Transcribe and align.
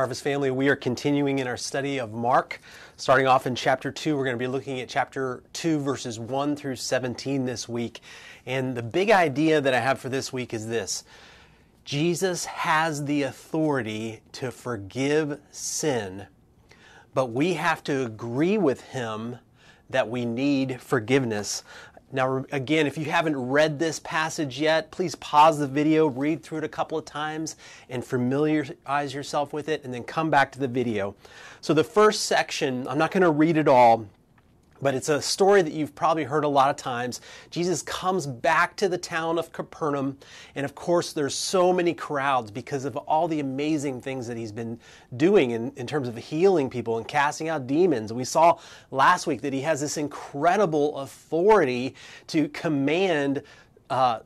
Harvest 0.00 0.24
family, 0.24 0.50
we 0.50 0.70
are 0.70 0.76
continuing 0.76 1.40
in 1.40 1.46
our 1.46 1.58
study 1.58 1.98
of 1.98 2.10
Mark. 2.10 2.58
Starting 2.96 3.26
off 3.26 3.46
in 3.46 3.54
chapter 3.54 3.92
2, 3.92 4.16
we're 4.16 4.24
going 4.24 4.34
to 4.34 4.42
be 4.42 4.46
looking 4.46 4.80
at 4.80 4.88
chapter 4.88 5.42
2, 5.52 5.78
verses 5.78 6.18
1 6.18 6.56
through 6.56 6.76
17 6.76 7.44
this 7.44 7.68
week. 7.68 8.00
And 8.46 8.74
the 8.74 8.82
big 8.82 9.10
idea 9.10 9.60
that 9.60 9.74
I 9.74 9.80
have 9.80 10.00
for 10.00 10.08
this 10.08 10.32
week 10.32 10.54
is 10.54 10.66
this 10.66 11.04
Jesus 11.84 12.46
has 12.46 13.04
the 13.04 13.24
authority 13.24 14.22
to 14.32 14.50
forgive 14.50 15.38
sin, 15.50 16.26
but 17.12 17.26
we 17.26 17.52
have 17.52 17.84
to 17.84 18.06
agree 18.06 18.56
with 18.56 18.80
him 18.80 19.36
that 19.90 20.08
we 20.08 20.24
need 20.24 20.80
forgiveness. 20.80 21.62
Now, 22.12 22.44
again, 22.50 22.86
if 22.86 22.98
you 22.98 23.04
haven't 23.04 23.36
read 23.36 23.78
this 23.78 24.00
passage 24.00 24.60
yet, 24.60 24.90
please 24.90 25.14
pause 25.16 25.58
the 25.58 25.66
video, 25.66 26.08
read 26.08 26.42
through 26.42 26.58
it 26.58 26.64
a 26.64 26.68
couple 26.68 26.98
of 26.98 27.04
times, 27.04 27.56
and 27.88 28.04
familiarize 28.04 29.14
yourself 29.14 29.52
with 29.52 29.68
it, 29.68 29.84
and 29.84 29.94
then 29.94 30.02
come 30.02 30.28
back 30.28 30.50
to 30.52 30.58
the 30.58 30.66
video. 30.66 31.14
So, 31.60 31.72
the 31.72 31.84
first 31.84 32.24
section, 32.24 32.88
I'm 32.88 32.98
not 32.98 33.12
going 33.12 33.22
to 33.22 33.30
read 33.30 33.56
it 33.56 33.68
all, 33.68 34.06
but 34.82 34.94
it's 34.94 35.08
a 35.08 35.20
story 35.20 35.62
that 35.62 35.72
you've 35.72 35.94
probably 35.94 36.24
heard 36.24 36.44
a 36.44 36.48
lot 36.48 36.70
of 36.70 36.76
times. 36.76 37.20
Jesus 37.50 37.82
comes 37.82 38.26
back 38.26 38.76
to 38.76 38.88
the 38.88 38.98
town 38.98 39.38
of 39.38 39.52
Capernaum, 39.52 40.18
and 40.54 40.64
of 40.64 40.74
course, 40.74 41.12
there's 41.12 41.34
so 41.34 41.72
many 41.72 41.94
crowds 41.94 42.50
because 42.50 42.84
of 42.84 42.96
all 42.96 43.28
the 43.28 43.40
amazing 43.40 44.00
things 44.00 44.26
that 44.26 44.36
he's 44.36 44.52
been 44.52 44.78
doing 45.16 45.50
in, 45.52 45.72
in 45.76 45.86
terms 45.86 46.08
of 46.08 46.16
healing 46.16 46.70
people 46.70 46.98
and 46.98 47.06
casting 47.06 47.48
out 47.48 47.66
demons. 47.66 48.12
We 48.12 48.24
saw 48.24 48.58
last 48.90 49.26
week 49.26 49.42
that 49.42 49.52
he 49.52 49.60
has 49.62 49.80
this 49.80 49.96
incredible 49.96 50.98
authority 50.98 51.94
to 52.28 52.48
command 52.48 53.42
uh, 53.88 54.20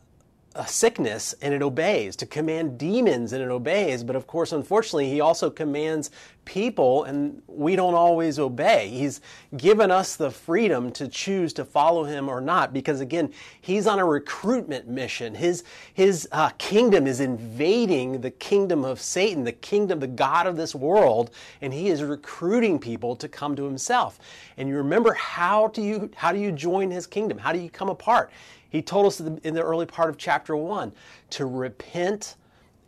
a 0.54 0.66
sickness 0.66 1.34
and 1.42 1.52
it 1.52 1.62
obeys, 1.62 2.14
to 2.16 2.26
command 2.26 2.79
demons 2.79 3.32
and 3.32 3.42
it 3.42 3.51
obeys. 3.51 4.04
But 4.04 4.16
of 4.16 4.26
course, 4.26 4.52
unfortunately, 4.52 5.10
he 5.10 5.20
also 5.20 5.51
commands 5.51 6.10
people 6.45 7.04
and 7.04 7.42
we 7.46 7.76
don't 7.76 7.95
always 7.95 8.38
obey. 8.38 8.88
He's 8.88 9.20
given 9.56 9.90
us 9.90 10.16
the 10.16 10.30
freedom 10.30 10.90
to 10.92 11.09
choose 11.09 11.52
to 11.54 11.64
follow 11.64 12.04
him 12.04 12.28
or 12.28 12.40
not 12.40 12.73
because 12.73 13.01
again, 13.01 13.32
he's 13.60 13.86
on 13.86 13.98
a 13.98 14.04
recruitment 14.04 14.88
mission. 14.88 15.34
His, 15.34 15.64
his 15.95 16.28
uh, 16.32 16.51
kingdom 16.59 17.06
is 17.06 17.20
invading 17.20 18.20
the 18.20 18.30
kingdom 18.30 18.84
of 18.84 19.01
Satan, 19.01 19.45
the 19.45 19.52
kingdom, 19.52 20.01
the 20.01 20.06
God 20.06 20.46
of 20.46 20.56
this 20.56 20.74
world, 20.74 21.30
and 21.60 21.73
he 21.73 21.88
is 21.88 22.02
recruiting 22.02 22.79
people 22.79 23.16
to 23.16 23.29
come 23.29 23.56
to 23.56 23.64
himself. 23.64 24.18
And 24.56 24.68
you 24.68 24.76
remember 24.76 25.12
how 25.14 25.68
do 25.68 25.82
you, 25.82 26.10
how 26.16 26.32
do 26.32 26.38
you 26.38 26.52
join 26.52 26.90
his 26.90 27.06
kingdom? 27.06 27.38
How 27.38 27.52
do 27.52 27.58
you 27.58 27.70
come 27.70 27.88
apart? 27.88 28.30
He 28.70 28.82
told 28.82 29.06
us 29.06 29.20
in 29.20 29.54
the 29.54 29.62
early 29.62 29.86
part 29.86 30.10
of 30.10 30.18
chapter 30.18 30.56
1 30.56 30.92
to 31.30 31.46
repent 31.46 32.36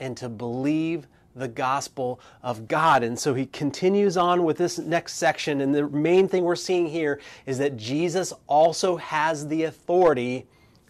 and 0.01 0.17
to 0.17 0.29
believe 0.29 1.07
the 1.37 1.49
gospel 1.49 2.19
of 2.43 2.67
God. 2.67 3.03
And 3.03 3.19
so 3.19 3.35
he 3.35 3.47
continues 3.47 4.17
on 4.17 4.43
with 4.43 4.57
this 4.57 4.79
next 4.79 5.15
section. 5.15 5.61
And 5.61 5.75
the 5.75 5.87
main 5.89 6.27
thing 6.27 6.43
we're 6.43 6.57
seeing 6.57 6.87
here 6.87 7.21
is 7.45 7.59
that 7.59 7.77
Jesus 7.77 8.33
also 8.49 8.97
has 8.97 9.47
the 9.47 9.65
authority 9.65 10.47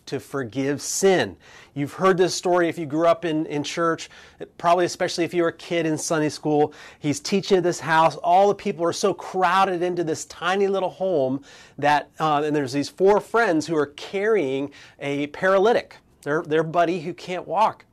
to 0.07 0.21
forgive 0.21 0.81
sin. 0.81 1.37
You've 1.75 1.93
heard 1.93 2.17
this 2.17 2.33
story 2.33 2.69
if 2.69 2.79
you 2.79 2.87
grew 2.87 3.09
up 3.09 3.25
in, 3.25 3.45
in 3.47 3.65
church, 3.65 4.09
probably 4.57 4.85
especially 4.85 5.25
if 5.25 5.35
you 5.35 5.43
were 5.43 5.49
a 5.49 5.53
kid 5.53 5.85
in 5.85 5.99
Sunday 5.99 6.29
school. 6.29 6.73
He's 7.01 7.19
teaching 7.19 7.59
at 7.59 7.65
this 7.65 7.81
house. 7.81 8.17
All 8.17 8.49
the 8.49 8.55
people 8.55 8.85
are 8.85 8.93
so 8.93 9.13
crowded 9.13 9.83
into 9.83 10.05
this 10.05 10.25
tiny 10.27 10.69
little 10.69 10.91
home 10.91 11.43
that, 11.77 12.09
uh, 12.21 12.43
and 12.45 12.55
there's 12.55 12.73
these 12.73 12.89
four 12.89 13.21
friends 13.21 13.67
who 13.67 13.77
are 13.77 13.87
carrying 13.87 14.71
a 15.01 15.27
paralytic, 15.29 15.97
their, 16.23 16.43
their 16.43 16.63
buddy 16.63 17.01
who 17.01 17.13
can't 17.13 17.47
walk. 17.47 17.85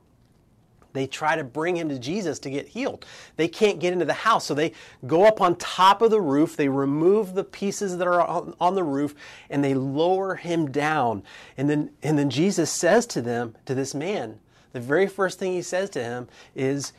They 0.93 1.07
try 1.07 1.35
to 1.35 1.43
bring 1.43 1.75
him 1.75 1.89
to 1.89 1.99
Jesus 1.99 2.39
to 2.39 2.49
get 2.49 2.67
healed. 2.67 3.05
They 3.35 3.47
can't 3.47 3.79
get 3.79 3.93
into 3.93 4.05
the 4.05 4.13
house, 4.13 4.45
so 4.45 4.53
they 4.53 4.73
go 5.05 5.25
up 5.25 5.41
on 5.41 5.55
top 5.55 6.01
of 6.01 6.11
the 6.11 6.21
roof. 6.21 6.55
They 6.55 6.69
remove 6.69 7.33
the 7.33 7.43
pieces 7.43 7.97
that 7.97 8.07
are 8.07 8.21
on, 8.21 8.75
the 8.75 8.83
roof 8.83 9.13
and 9.49 9.63
they 9.63 9.73
lower 9.73 10.35
him 10.35 10.71
down. 10.71 11.23
And 11.57 11.69
then, 11.69 11.91
and 12.01 12.17
then 12.17 12.29
Jesus 12.29 12.71
says 12.71 13.05
to 13.07 13.21
them, 13.21 13.55
to 13.65 13.75
this 13.75 13.93
man, 13.93 14.39
the 14.71 14.79
very 14.79 15.07
first 15.07 15.37
thing 15.37 15.53
he 15.53 15.61
says 15.61 15.89
to 15.91 16.03
him 16.03 16.27
is, 16.55 16.93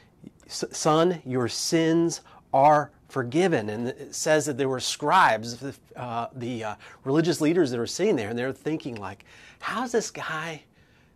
Son, 0.47 1.21
your 1.25 1.49
sins 1.49 2.21
are 2.53 2.91
forgiven. 3.09 3.71
And 3.71 3.89
it 3.89 4.15
says 4.15 4.47
that 4.47 4.59
there 4.59 4.69
were 4.69 4.81
scribes, 4.81 5.63
uh, 5.97 6.27
the 6.35 6.65
uh, 6.65 6.75
religious 7.05 7.41
leaders 7.41 7.71
that 7.71 7.79
were 7.79 7.87
sitting 7.87 8.17
there, 8.17 8.29
and 8.29 8.39
they're 8.39 8.53
thinking, 8.53 8.97
like, 8.97 9.25
how 9.61 9.81
does 9.81 9.93
this 9.93 10.11
guy 10.11 10.63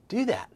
do 0.09 0.25
that? 0.25 0.51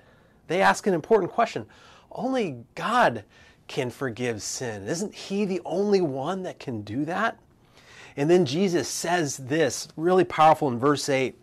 They 0.48 0.62
ask 0.62 0.86
an 0.86 0.94
important 0.94 1.32
question 1.32 1.66
only 2.14 2.64
God 2.74 3.24
can 3.68 3.90
forgive 3.90 4.42
sin. 4.42 4.86
Isn't 4.86 5.14
He 5.14 5.44
the 5.44 5.62
only 5.64 6.00
one 6.00 6.42
that 6.42 6.58
can 6.58 6.82
do 6.82 7.04
that? 7.04 7.38
And 8.16 8.28
then 8.28 8.44
Jesus 8.44 8.88
says 8.88 9.36
this 9.36 9.88
really 9.96 10.24
powerful 10.24 10.68
in 10.68 10.78
verse 10.78 11.08
8. 11.08 11.38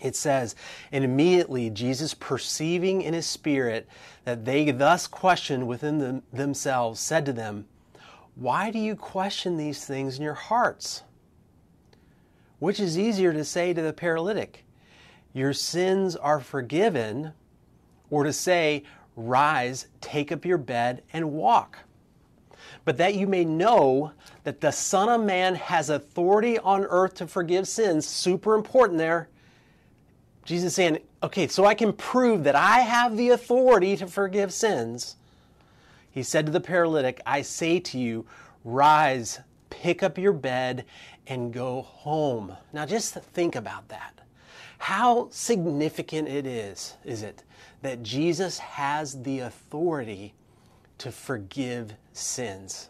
It 0.00 0.16
says, 0.16 0.54
And 0.92 1.04
immediately 1.04 1.70
Jesus, 1.70 2.14
perceiving 2.14 3.02
in 3.02 3.14
his 3.14 3.26
spirit 3.26 3.88
that 4.24 4.44
they 4.44 4.70
thus 4.70 5.06
questioned 5.06 5.66
within 5.66 5.98
them, 5.98 6.22
themselves, 6.32 7.00
said 7.00 7.24
to 7.26 7.32
them, 7.32 7.66
Why 8.34 8.70
do 8.70 8.78
you 8.78 8.94
question 8.94 9.56
these 9.56 9.84
things 9.84 10.16
in 10.16 10.22
your 10.22 10.34
hearts? 10.34 11.02
Which 12.58 12.80
is 12.80 12.98
easier 12.98 13.32
to 13.32 13.44
say 13.44 13.72
to 13.72 13.82
the 13.82 13.92
paralytic, 13.92 14.64
Your 15.32 15.52
sins 15.52 16.16
are 16.16 16.40
forgiven, 16.40 17.32
or 18.10 18.24
to 18.24 18.32
say, 18.32 18.84
Rise, 19.16 19.86
take 20.00 20.30
up 20.30 20.44
your 20.44 20.58
bed, 20.58 21.02
and 21.12 21.32
walk. 21.32 21.78
But 22.84 22.98
that 22.98 23.14
you 23.14 23.26
may 23.26 23.44
know 23.44 24.12
that 24.44 24.60
the 24.60 24.70
Son 24.70 25.08
of 25.08 25.24
Man 25.26 25.54
has 25.56 25.90
authority 25.90 26.58
on 26.58 26.84
earth 26.84 27.14
to 27.14 27.26
forgive 27.26 27.66
sins, 27.66 28.06
super 28.06 28.54
important 28.54 28.98
there. 28.98 29.28
Jesus 30.44 30.74
saying, 30.74 30.98
okay, 31.22 31.48
so 31.48 31.64
I 31.64 31.74
can 31.74 31.92
prove 31.92 32.44
that 32.44 32.54
I 32.54 32.80
have 32.80 33.16
the 33.16 33.30
authority 33.30 33.96
to 33.96 34.06
forgive 34.06 34.52
sins. 34.52 35.16
He 36.10 36.22
said 36.22 36.46
to 36.46 36.52
the 36.52 36.60
paralytic, 36.60 37.20
I 37.26 37.42
say 37.42 37.80
to 37.80 37.98
you, 37.98 38.26
rise, 38.64 39.40
pick 39.70 40.02
up 40.02 40.16
your 40.16 40.32
bed, 40.32 40.84
and 41.26 41.52
go 41.52 41.82
home. 41.82 42.56
Now 42.72 42.86
just 42.86 43.14
think 43.14 43.56
about 43.56 43.88
that. 43.88 44.20
How 44.78 45.28
significant 45.30 46.28
it 46.28 46.46
is, 46.46 46.94
is 47.04 47.22
it, 47.22 47.42
that 47.82 48.02
Jesus 48.02 48.58
has 48.58 49.22
the 49.22 49.40
authority 49.40 50.34
to 50.98 51.12
forgive 51.12 51.94
sins. 52.12 52.88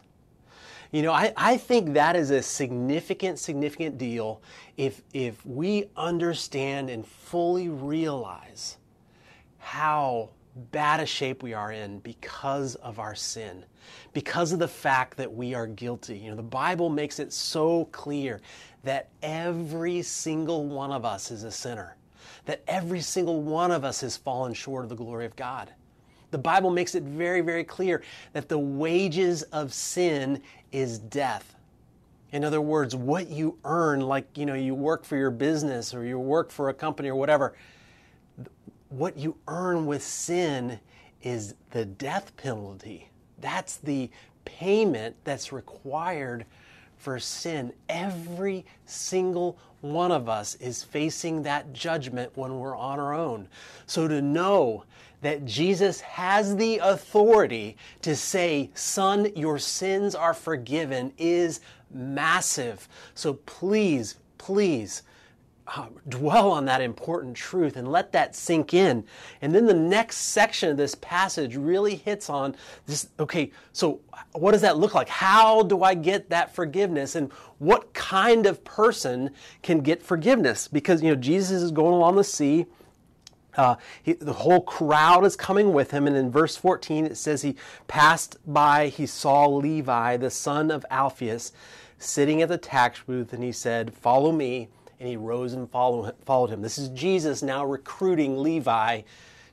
You 0.91 1.01
know, 1.01 1.11
I, 1.11 1.33
I 1.35 1.57
think 1.57 1.93
that 1.93 2.15
is 2.15 2.31
a 2.31 2.41
significant, 2.41 3.39
significant 3.39 3.97
deal 3.97 4.41
if, 4.77 5.01
if 5.13 5.45
we 5.45 5.89
understand 5.97 6.89
and 6.89 7.05
fully 7.05 7.67
realize 7.67 8.77
how 9.57 10.29
bad 10.71 10.99
a 10.99 11.05
shape 11.05 11.43
we 11.43 11.53
are 11.53 11.71
in 11.71 11.99
because 11.99 12.75
of 12.75 12.99
our 12.99 13.15
sin, 13.15 13.65
because 14.13 14.51
of 14.51 14.59
the 14.59 14.67
fact 14.67 15.17
that 15.17 15.33
we 15.33 15.53
are 15.53 15.67
guilty. 15.67 16.17
You 16.17 16.31
know, 16.31 16.35
the 16.35 16.43
Bible 16.43 16.89
makes 16.89 17.19
it 17.19 17.31
so 17.33 17.85
clear 17.85 18.41
that 18.83 19.09
every 19.21 20.01
single 20.01 20.65
one 20.65 20.91
of 20.91 21.05
us 21.05 21.31
is 21.31 21.43
a 21.43 21.51
sinner 21.51 21.97
that 22.47 22.63
every 22.67 23.01
single 23.01 23.41
one 23.41 23.71
of 23.71 23.83
us 23.83 24.01
has 24.01 24.17
fallen 24.17 24.53
short 24.53 24.83
of 24.83 24.89
the 24.89 24.95
glory 24.95 25.25
of 25.25 25.35
God. 25.35 25.69
The 26.31 26.37
Bible 26.37 26.71
makes 26.71 26.95
it 26.95 27.03
very, 27.03 27.41
very 27.41 27.63
clear 27.63 28.01
that 28.33 28.49
the 28.49 28.57
wages 28.57 29.43
of 29.43 29.73
sin 29.73 30.41
is 30.71 30.97
death. 30.97 31.55
In 32.31 32.43
other 32.43 32.59
words, 32.59 32.95
what 32.95 33.29
you 33.29 33.57
earn, 33.63 34.01
like 34.01 34.37
you 34.37 34.45
know, 34.45 34.53
you 34.53 34.75
work 34.75 35.05
for 35.05 35.15
your 35.15 35.31
business 35.31 35.93
or 35.93 36.03
you 36.05 36.19
work 36.19 36.51
for 36.51 36.69
a 36.69 36.73
company 36.73 37.09
or 37.09 37.15
whatever, 37.15 37.53
what 38.89 39.17
you 39.17 39.37
earn 39.47 39.85
with 39.85 40.03
sin 40.03 40.79
is 41.21 41.55
the 41.71 41.85
death 41.85 42.35
penalty. 42.37 43.09
That's 43.39 43.77
the 43.77 44.09
payment 44.45 45.15
that's 45.23 45.51
required 45.51 46.45
for 46.97 47.19
sin. 47.19 47.73
Every 47.89 48.65
single 48.85 49.57
one 49.81 50.11
of 50.11 50.27
us 50.27 50.55
is 50.55 50.83
facing 50.83 51.43
that 51.43 51.73
judgment 51.73 52.31
when 52.35 52.59
we're 52.59 52.75
on 52.75 52.99
our 52.99 53.13
own. 53.13 53.47
So 53.85 54.07
to 54.07 54.21
know 54.21 54.85
that 55.21 55.45
Jesus 55.45 56.01
has 56.01 56.55
the 56.55 56.79
authority 56.79 57.77
to 58.01 58.15
say, 58.15 58.69
Son, 58.73 59.31
your 59.35 59.59
sins 59.59 60.15
are 60.15 60.33
forgiven 60.33 61.13
is 61.17 61.59
massive. 61.91 62.87
So 63.15 63.33
please, 63.33 64.15
please 64.37 65.03
uh, 65.75 65.87
dwell 66.07 66.51
on 66.51 66.65
that 66.65 66.81
important 66.81 67.35
truth 67.35 67.75
and 67.75 67.91
let 67.91 68.11
that 68.13 68.35
sink 68.35 68.73
in. 68.73 69.03
And 69.41 69.53
then 69.53 69.65
the 69.65 69.73
next 69.73 70.17
section 70.17 70.69
of 70.69 70.77
this 70.77 70.95
passage 70.95 71.55
really 71.57 71.95
hits 71.95 72.29
on 72.29 72.55
this 72.85 73.09
okay, 73.19 73.51
so 73.73 73.99
what 74.33 74.51
does 74.51 74.61
that 74.61 74.77
look 74.77 74.93
like? 74.93 75.09
How 75.09 75.63
do 75.63 75.83
I 75.83 75.93
get 75.93 76.29
that 76.29 76.55
forgiveness? 76.55 77.15
And 77.15 77.31
what 77.59 77.93
kind 77.93 78.45
of 78.45 78.63
person 78.63 79.31
can 79.61 79.79
get 79.79 80.01
forgiveness? 80.01 80.67
Because, 80.67 81.01
you 81.01 81.09
know, 81.09 81.15
Jesus 81.15 81.61
is 81.61 81.71
going 81.71 81.93
along 81.93 82.15
the 82.15 82.23
sea. 82.23 82.65
Uh, 83.55 83.75
he, 84.03 84.13
the 84.13 84.33
whole 84.33 84.61
crowd 84.61 85.25
is 85.25 85.35
coming 85.35 85.73
with 85.73 85.89
him, 85.89 86.05
and 86.05 86.15
in 86.15 86.31
verse 86.31 86.55
14 86.55 87.07
it 87.07 87.17
says 87.17 87.41
he 87.41 87.55
passed 87.87 88.37
by, 88.45 88.87
he 88.87 89.07
saw 89.07 89.47
Levi, 89.47 90.15
the 90.17 90.29
son 90.29 90.69
of 90.69 90.85
Alphaeus, 90.91 91.51
sitting 91.97 92.41
at 92.43 92.49
the 92.49 92.57
tax 92.59 93.01
booth, 93.07 93.33
and 93.33 93.43
he 93.43 93.51
said, 93.51 93.93
Follow 93.95 94.31
me. 94.31 94.69
And 94.99 95.07
he 95.07 95.15
rose 95.15 95.53
and 95.53 95.69
follow, 95.69 96.11
followed 96.25 96.49
him. 96.49 96.61
This 96.61 96.77
is 96.77 96.89
Jesus 96.89 97.43
now 97.43 97.65
recruiting 97.65 98.41
Levi, 98.41 99.01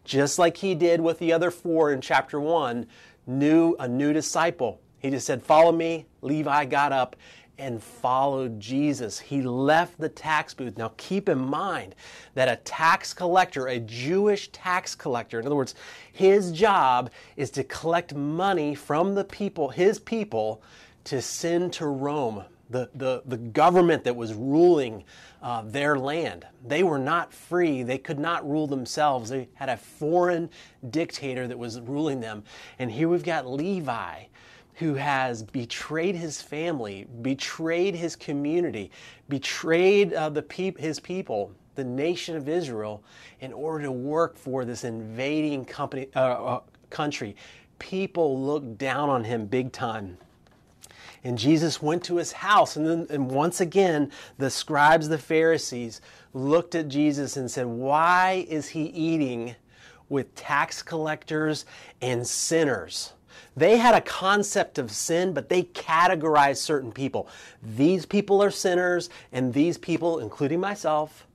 just 0.04 0.38
like 0.38 0.56
he 0.56 0.74
did 0.74 1.00
with 1.00 1.18
the 1.18 1.32
other 1.32 1.50
four 1.50 1.92
in 1.92 2.00
chapter 2.00 2.40
1, 2.40 2.86
new, 3.26 3.76
a 3.78 3.86
new 3.86 4.12
disciple. 4.12 4.80
He 4.98 5.10
just 5.10 5.26
said, 5.26 5.42
Follow 5.42 5.72
me. 5.72 6.06
Levi 6.22 6.64
got 6.64 6.92
up 6.92 7.16
and 7.58 7.82
followed 7.82 8.58
Jesus. 8.58 9.20
He 9.20 9.42
left 9.42 9.98
the 9.98 10.08
tax 10.08 10.54
booth. 10.54 10.76
Now, 10.76 10.92
keep 10.96 11.28
in 11.28 11.38
mind 11.38 11.94
that 12.34 12.48
a 12.48 12.56
tax 12.56 13.14
collector, 13.14 13.68
a 13.68 13.78
Jewish 13.78 14.48
tax 14.48 14.94
collector, 14.94 15.38
in 15.38 15.46
other 15.46 15.54
words, 15.54 15.74
his 16.12 16.52
job 16.52 17.10
is 17.36 17.50
to 17.50 17.64
collect 17.64 18.14
money 18.14 18.74
from 18.74 19.14
the 19.14 19.24
people, 19.24 19.68
his 19.68 19.98
people, 19.98 20.62
to 21.04 21.20
send 21.22 21.72
to 21.74 21.86
Rome, 21.86 22.44
the, 22.70 22.88
the, 22.94 23.22
the 23.26 23.36
government 23.36 24.04
that 24.04 24.16
was 24.16 24.34
ruling 24.34 25.04
uh, 25.42 25.62
their 25.62 25.98
land. 25.98 26.46
They 26.66 26.82
were 26.82 26.98
not 26.98 27.32
free. 27.32 27.82
They 27.82 27.98
could 27.98 28.18
not 28.18 28.48
rule 28.48 28.66
themselves. 28.66 29.30
They 29.30 29.48
had 29.54 29.68
a 29.68 29.76
foreign 29.76 30.48
dictator 30.90 31.46
that 31.46 31.58
was 31.58 31.80
ruling 31.80 32.20
them. 32.20 32.44
And 32.78 32.90
here 32.90 33.08
we've 33.08 33.24
got 33.24 33.46
Levi 33.46 34.24
who 34.74 34.94
has 34.94 35.42
betrayed 35.42 36.16
his 36.16 36.42
family, 36.42 37.06
betrayed 37.22 37.94
his 37.94 38.16
community, 38.16 38.90
betrayed 39.28 40.12
uh, 40.12 40.28
the 40.28 40.42
peop- 40.42 40.78
his 40.78 40.98
people, 40.98 41.52
the 41.76 41.84
nation 41.84 42.36
of 42.36 42.48
Israel, 42.48 43.02
in 43.40 43.52
order 43.52 43.84
to 43.84 43.92
work 43.92 44.36
for 44.36 44.64
this 44.64 44.84
invading 44.84 45.64
company, 45.64 46.08
uh, 46.16 46.18
uh, 46.18 46.60
country. 46.90 47.36
People 47.78 48.40
looked 48.40 48.78
down 48.78 49.08
on 49.08 49.22
him 49.22 49.46
big 49.46 49.70
time. 49.72 50.16
And 51.24 51.38
Jesus 51.38 51.80
went 51.80 52.04
to 52.04 52.16
his 52.16 52.32
house, 52.32 52.76
and 52.76 52.86
then 52.86 53.06
and 53.08 53.30
once 53.30 53.60
again, 53.60 54.12
the 54.36 54.50
scribes, 54.50 55.08
the 55.08 55.18
Pharisees, 55.18 56.02
looked 56.34 56.74
at 56.74 56.88
Jesus 56.88 57.38
and 57.38 57.50
said, 57.50 57.66
Why 57.66 58.46
is 58.48 58.68
he 58.68 58.84
eating 58.84 59.56
with 60.10 60.34
tax 60.34 60.82
collectors 60.82 61.64
and 62.02 62.26
sinners? 62.26 63.14
They 63.56 63.78
had 63.78 63.94
a 63.94 64.00
concept 64.00 64.78
of 64.78 64.90
sin, 64.90 65.32
but 65.32 65.48
they 65.48 65.62
categorized 65.62 66.58
certain 66.58 66.92
people. 66.92 67.28
These 67.62 68.04
people 68.04 68.42
are 68.42 68.50
sinners, 68.50 69.08
and 69.32 69.52
these 69.52 69.78
people, 69.78 70.18
including 70.18 70.60
myself, 70.60 71.26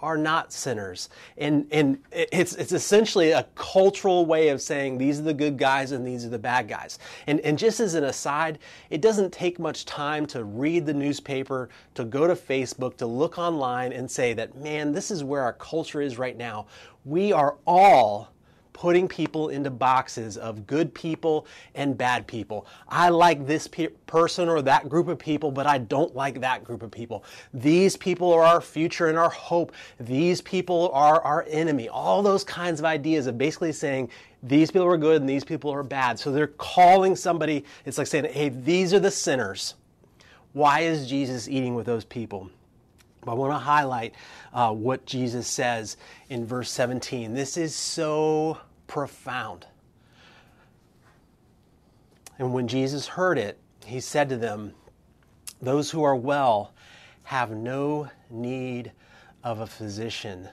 are 0.00 0.16
not 0.16 0.52
sinners. 0.52 1.08
And, 1.36 1.66
and 1.70 1.98
it's, 2.12 2.54
it's 2.54 2.72
essentially 2.72 3.32
a 3.32 3.46
cultural 3.54 4.26
way 4.26 4.48
of 4.48 4.62
saying 4.62 4.98
these 4.98 5.18
are 5.18 5.24
the 5.24 5.34
good 5.34 5.58
guys 5.58 5.92
and 5.92 6.06
these 6.06 6.24
are 6.24 6.28
the 6.28 6.38
bad 6.38 6.68
guys. 6.68 6.98
And, 7.26 7.40
and 7.40 7.58
just 7.58 7.80
as 7.80 7.94
an 7.94 8.04
aside, 8.04 8.58
it 8.90 9.00
doesn't 9.00 9.32
take 9.32 9.58
much 9.58 9.84
time 9.84 10.26
to 10.26 10.44
read 10.44 10.86
the 10.86 10.94
newspaper, 10.94 11.68
to 11.94 12.04
go 12.04 12.26
to 12.26 12.34
Facebook, 12.34 12.96
to 12.98 13.06
look 13.06 13.38
online 13.38 13.92
and 13.92 14.10
say 14.10 14.34
that, 14.34 14.56
man, 14.56 14.92
this 14.92 15.10
is 15.10 15.24
where 15.24 15.42
our 15.42 15.54
culture 15.54 16.00
is 16.00 16.18
right 16.18 16.36
now. 16.36 16.66
We 17.04 17.32
are 17.32 17.56
all 17.66 18.30
putting 18.78 19.08
people 19.08 19.48
into 19.48 19.70
boxes 19.70 20.36
of 20.36 20.64
good 20.64 20.94
people 20.94 21.48
and 21.74 21.98
bad 21.98 22.24
people. 22.28 22.64
I 22.88 23.08
like 23.08 23.44
this 23.44 23.66
pe- 23.66 23.88
person 24.06 24.48
or 24.48 24.62
that 24.62 24.88
group 24.88 25.08
of 25.08 25.18
people, 25.18 25.50
but 25.50 25.66
I 25.66 25.78
don't 25.78 26.14
like 26.14 26.40
that 26.42 26.62
group 26.62 26.84
of 26.84 26.92
people. 26.92 27.24
These 27.52 27.96
people 27.96 28.32
are 28.32 28.44
our 28.44 28.60
future 28.60 29.08
and 29.08 29.18
our 29.18 29.30
hope. 29.30 29.72
These 29.98 30.40
people 30.42 30.92
are 30.94 31.20
our 31.22 31.44
enemy. 31.48 31.88
All 31.88 32.22
those 32.22 32.44
kinds 32.44 32.78
of 32.78 32.86
ideas 32.86 33.26
of 33.26 33.36
basically 33.36 33.72
saying 33.72 34.10
these 34.44 34.70
people 34.70 34.86
are 34.86 34.96
good 34.96 35.20
and 35.20 35.28
these 35.28 35.42
people 35.42 35.72
are 35.72 35.82
bad. 35.82 36.20
So 36.20 36.30
they're 36.30 36.46
calling 36.46 37.16
somebody, 37.16 37.64
it's 37.84 37.98
like 37.98 38.06
saying, 38.06 38.26
hey, 38.26 38.48
these 38.48 38.94
are 38.94 39.00
the 39.00 39.10
sinners. 39.10 39.74
Why 40.52 40.82
is 40.82 41.08
Jesus 41.08 41.48
eating 41.48 41.74
with 41.74 41.86
those 41.86 42.04
people? 42.04 42.48
I 43.26 43.34
want 43.34 43.52
to 43.52 43.58
highlight 43.58 44.14
uh, 44.52 44.72
what 44.72 45.04
Jesus 45.04 45.48
says 45.48 45.96
in 46.30 46.46
verse 46.46 46.70
17. 46.70 47.34
This 47.34 47.56
is 47.56 47.74
so 47.74 48.58
profound. 48.88 49.66
And 52.38 52.52
when 52.52 52.66
Jesus 52.66 53.06
heard 53.06 53.38
it, 53.38 53.60
he 53.86 54.00
said 54.00 54.28
to 54.30 54.36
them, 54.36 54.74
Those 55.62 55.90
who 55.90 56.02
are 56.02 56.16
well 56.16 56.72
have 57.22 57.52
no 57.52 58.08
need 58.30 58.90
of 59.44 59.60
a 59.60 59.66
physician, 59.66 60.48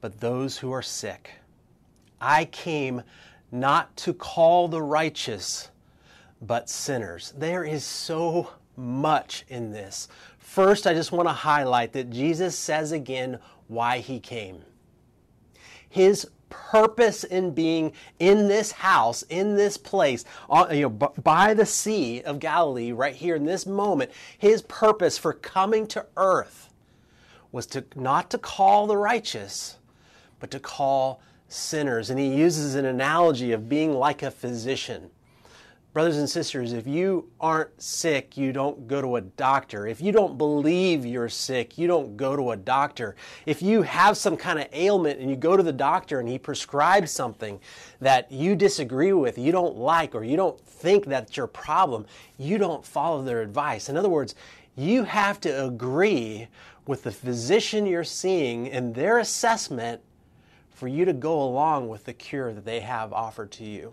but 0.00 0.20
those 0.20 0.56
who 0.56 0.70
are 0.70 0.82
sick. 0.82 1.30
I 2.20 2.44
came 2.44 3.02
not 3.50 3.96
to 3.98 4.14
call 4.14 4.68
the 4.68 4.82
righteous, 4.82 5.70
but 6.40 6.70
sinners. 6.70 7.32
There 7.36 7.64
is 7.64 7.84
so 7.84 8.50
much 8.76 9.44
in 9.48 9.70
this. 9.70 10.08
First, 10.38 10.86
I 10.86 10.94
just 10.94 11.12
want 11.12 11.28
to 11.28 11.34
highlight 11.34 11.92
that 11.92 12.10
Jesus 12.10 12.56
says 12.56 12.92
again 12.92 13.38
why 13.68 13.98
he 13.98 14.20
came. 14.20 14.62
His 15.88 16.28
purpose 16.52 17.24
in 17.24 17.52
being 17.52 17.92
in 18.18 18.48
this 18.48 18.72
house, 18.72 19.22
in 19.22 19.56
this 19.56 19.76
place, 19.76 20.24
you 20.70 20.82
know, 20.82 20.90
by 20.90 21.54
the 21.54 21.66
Sea 21.66 22.22
of 22.22 22.38
Galilee, 22.38 22.92
right 22.92 23.14
here 23.14 23.34
in 23.34 23.44
this 23.44 23.66
moment, 23.66 24.10
his 24.38 24.62
purpose 24.62 25.18
for 25.18 25.32
coming 25.32 25.86
to 25.88 26.06
earth 26.16 26.70
was 27.50 27.66
to 27.66 27.84
not 27.94 28.30
to 28.30 28.38
call 28.38 28.86
the 28.86 28.96
righteous, 28.96 29.76
but 30.40 30.50
to 30.50 30.58
call 30.58 31.20
sinners. 31.48 32.10
And 32.10 32.18
he 32.18 32.34
uses 32.34 32.74
an 32.74 32.86
analogy 32.86 33.52
of 33.52 33.68
being 33.68 33.92
like 33.92 34.22
a 34.22 34.30
physician. 34.30 35.10
Brothers 35.92 36.16
and 36.16 36.30
sisters, 36.30 36.72
if 36.72 36.86
you 36.86 37.28
aren't 37.38 37.82
sick, 37.82 38.38
you 38.38 38.50
don't 38.50 38.88
go 38.88 39.02
to 39.02 39.16
a 39.16 39.20
doctor. 39.20 39.86
If 39.86 40.00
you 40.00 40.10
don't 40.10 40.38
believe 40.38 41.04
you're 41.04 41.28
sick, 41.28 41.76
you 41.76 41.86
don't 41.86 42.16
go 42.16 42.34
to 42.34 42.52
a 42.52 42.56
doctor. 42.56 43.14
If 43.44 43.60
you 43.60 43.82
have 43.82 44.16
some 44.16 44.38
kind 44.38 44.58
of 44.58 44.68
ailment 44.72 45.20
and 45.20 45.28
you 45.28 45.36
go 45.36 45.54
to 45.54 45.62
the 45.62 45.70
doctor 45.70 46.18
and 46.18 46.26
he 46.26 46.38
prescribes 46.38 47.10
something 47.10 47.60
that 48.00 48.32
you 48.32 48.56
disagree 48.56 49.12
with, 49.12 49.36
you 49.36 49.52
don't 49.52 49.76
like, 49.76 50.14
or 50.14 50.24
you 50.24 50.34
don't 50.34 50.58
think 50.58 51.04
that's 51.04 51.36
your 51.36 51.46
problem, 51.46 52.06
you 52.38 52.56
don't 52.56 52.86
follow 52.86 53.22
their 53.22 53.42
advice. 53.42 53.90
In 53.90 53.98
other 53.98 54.08
words, 54.08 54.34
you 54.74 55.04
have 55.04 55.42
to 55.42 55.66
agree 55.66 56.48
with 56.86 57.02
the 57.02 57.12
physician 57.12 57.84
you're 57.84 58.02
seeing 58.02 58.66
and 58.70 58.94
their 58.94 59.18
assessment 59.18 60.00
for 60.70 60.88
you 60.88 61.04
to 61.04 61.12
go 61.12 61.42
along 61.42 61.90
with 61.90 62.06
the 62.06 62.14
cure 62.14 62.54
that 62.54 62.64
they 62.64 62.80
have 62.80 63.12
offered 63.12 63.50
to 63.50 63.64
you. 63.64 63.92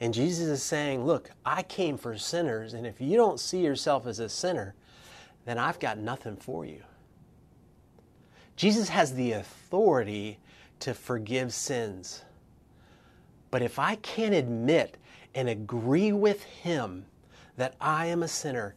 And 0.00 0.14
Jesus 0.14 0.46
is 0.46 0.62
saying, 0.62 1.04
Look, 1.04 1.30
I 1.44 1.62
came 1.62 1.96
for 1.96 2.16
sinners, 2.16 2.74
and 2.74 2.86
if 2.86 3.00
you 3.00 3.16
don't 3.16 3.40
see 3.40 3.60
yourself 3.60 4.06
as 4.06 4.20
a 4.20 4.28
sinner, 4.28 4.74
then 5.44 5.58
I've 5.58 5.80
got 5.80 5.98
nothing 5.98 6.36
for 6.36 6.64
you. 6.64 6.82
Jesus 8.56 8.88
has 8.88 9.14
the 9.14 9.32
authority 9.32 10.38
to 10.80 10.94
forgive 10.94 11.52
sins. 11.52 12.24
But 13.50 13.62
if 13.62 13.78
I 13.78 13.96
can't 13.96 14.34
admit 14.34 14.96
and 15.34 15.48
agree 15.48 16.12
with 16.12 16.42
Him 16.42 17.06
that 17.56 17.74
I 17.80 18.06
am 18.06 18.22
a 18.22 18.28
sinner, 18.28 18.74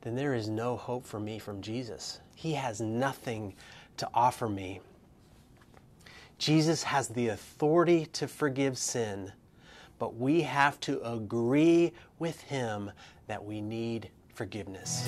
then 0.00 0.16
there 0.16 0.34
is 0.34 0.48
no 0.48 0.76
hope 0.76 1.06
for 1.06 1.20
me 1.20 1.38
from 1.38 1.60
Jesus. 1.60 2.20
He 2.34 2.54
has 2.54 2.80
nothing 2.80 3.54
to 3.98 4.08
offer 4.14 4.48
me. 4.48 4.80
Jesus 6.38 6.82
has 6.82 7.08
the 7.08 7.28
authority 7.28 8.06
to 8.06 8.26
forgive 8.26 8.78
sin 8.78 9.32
but 10.00 10.16
we 10.16 10.40
have 10.40 10.80
to 10.80 11.00
agree 11.06 11.92
with 12.18 12.40
Him 12.40 12.90
that 13.28 13.44
we 13.44 13.60
need 13.60 14.10
forgiveness. 14.34 15.06